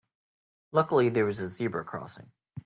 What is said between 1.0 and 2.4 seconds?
there was a zebra crossing.